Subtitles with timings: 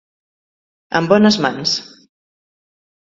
[0.99, 1.77] En bones mans.